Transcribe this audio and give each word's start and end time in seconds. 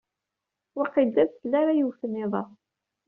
Waqil 0.77 1.09
d 1.15 1.17
adfel 1.23 1.51
ara 1.59 1.73
iwten 1.77 2.19
iḍ-a. 2.23 2.43